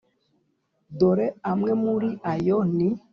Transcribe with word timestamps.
dore 0.97 1.27
amwe 1.51 1.71
muri 1.83 2.09
yo 2.47 2.57
ni 2.75 2.89